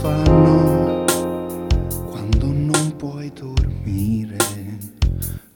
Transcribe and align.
fanno 0.00 1.04
quando 2.10 2.46
non 2.52 2.94
puoi 2.96 3.32
dormire, 3.32 4.36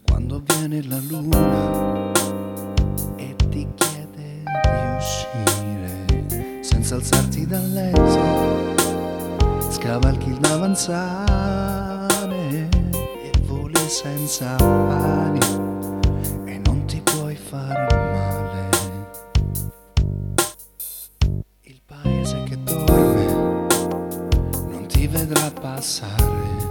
quando 0.07 0.43
viene 0.45 0.83
la 0.87 0.99
luna 1.09 2.13
e 3.17 3.35
ti 3.49 3.67
chiede 3.75 4.43
di 4.45 4.97
uscire 4.97 6.63
senza 6.63 6.95
alzarti 6.97 7.47
dal 7.47 7.71
letto, 7.71 8.75
scavalchi 9.71 10.31
il 10.31 10.39
davanzale 10.39 11.99
e 13.23 13.33
voli 13.47 13.89
senza 13.89 14.57
pani 14.57 15.39
e 16.45 16.61
non 16.65 16.85
ti 16.87 17.01
puoi 17.03 17.37
far 17.37 17.80
passare, 25.81 26.69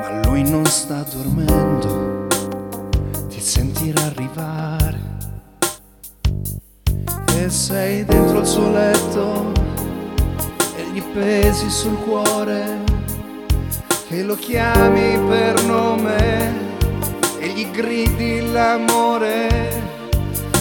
ma 0.00 0.20
lui 0.24 0.42
non 0.42 0.64
sta 0.66 1.04
dormendo, 1.14 2.26
ti 3.28 3.40
sentirà 3.40 4.02
arrivare. 4.02 4.98
E 7.36 7.48
sei 7.48 8.04
dentro 8.04 8.40
il 8.40 8.46
suo 8.46 8.72
letto 8.72 9.52
e 10.74 10.90
gli 10.92 11.00
pesi 11.12 11.70
sul 11.70 11.96
cuore, 11.98 12.82
e 14.08 14.22
lo 14.24 14.34
chiami 14.34 15.16
per 15.28 15.62
nome 15.62 16.52
e 17.38 17.46
gli 17.46 17.70
gridi 17.70 18.50
l'amore, 18.50 19.82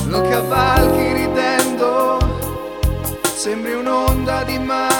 lo 0.06 0.22
cavalchi 0.22 1.14
ridendo 1.14 2.20
sembri 3.24 3.74
un'onda 3.74 4.44
di 4.44 4.60
mare 4.60 4.97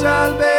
salvation. 0.00 0.49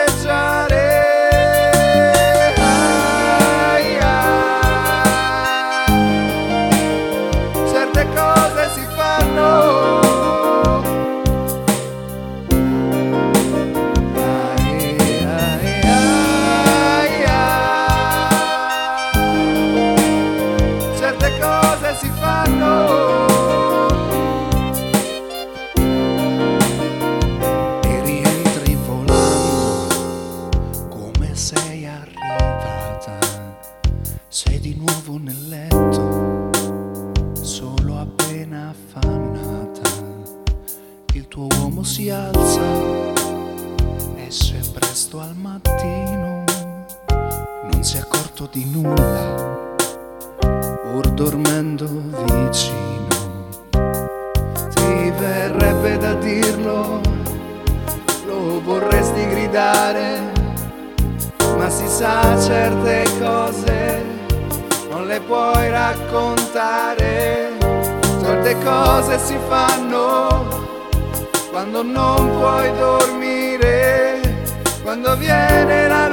Sei 31.72 31.86
arrivata. 31.86 33.18
Sei 34.28 34.60
di 34.60 34.76
nuovo 34.76 35.18
nel 35.18 35.48
letto, 35.48 36.50
solo 37.42 37.98
appena 37.98 38.74
affannata. 38.76 39.90
Il 41.14 41.30
tuo 41.30 41.48
uomo 41.60 41.84
si 41.84 42.10
alza, 42.10 42.62
esce 44.18 44.60
presto 44.74 45.22
al 45.22 45.34
mattino, 45.38 46.44
non 47.72 47.84
si 47.84 47.96
è 47.96 48.00
accorto 48.00 48.50
di 48.52 48.66
nulla 48.66 49.70
pur 50.84 51.10
dormendo 51.12 51.88
vicino. 51.88 53.08
Ti 53.72 55.12
verrebbe 55.18 55.98
da 55.98 56.16
dirlo, 56.16 57.00
lo 58.26 58.62
vorresti 58.62 59.26
gridare, 59.28 60.31
ma 61.62 61.70
si 61.70 61.88
sa 61.88 62.36
certe 62.42 63.04
cose 63.20 64.02
non 64.90 65.06
le 65.06 65.20
puoi 65.22 65.70
raccontare. 65.70 67.52
Certe 68.20 68.56
cose 68.64 69.20
si 69.20 69.38
fanno 69.48 70.48
quando 71.52 71.84
non 71.84 72.38
puoi 72.40 72.76
dormire, 72.78 74.22
quando 74.82 75.16
viene 75.18 75.88
la 75.88 76.08